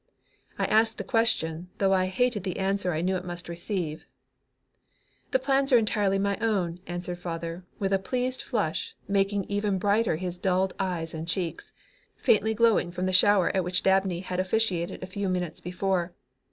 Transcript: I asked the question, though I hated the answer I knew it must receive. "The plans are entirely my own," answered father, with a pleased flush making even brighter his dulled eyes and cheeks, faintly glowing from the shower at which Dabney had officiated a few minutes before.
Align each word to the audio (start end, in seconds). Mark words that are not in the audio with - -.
I 0.57 0.65
asked 0.65 0.97
the 0.97 1.03
question, 1.03 1.69
though 1.77 1.93
I 1.93 2.07
hated 2.07 2.43
the 2.43 2.57
answer 2.57 2.91
I 2.91 3.01
knew 3.01 3.17
it 3.17 3.23
must 3.23 3.47
receive. 3.47 4.07
"The 5.29 5.37
plans 5.37 5.71
are 5.71 5.77
entirely 5.77 6.17
my 6.17 6.37
own," 6.37 6.79
answered 6.87 7.19
father, 7.19 7.65
with 7.77 7.93
a 7.93 7.99
pleased 7.99 8.41
flush 8.41 8.95
making 9.07 9.43
even 9.43 9.77
brighter 9.77 10.15
his 10.15 10.39
dulled 10.39 10.73
eyes 10.79 11.13
and 11.13 11.27
cheeks, 11.27 11.71
faintly 12.17 12.55
glowing 12.55 12.89
from 12.89 13.05
the 13.05 13.13
shower 13.13 13.55
at 13.55 13.63
which 13.63 13.83
Dabney 13.83 14.21
had 14.21 14.39
officiated 14.39 15.03
a 15.03 15.05
few 15.05 15.29
minutes 15.29 15.61
before. 15.61 16.15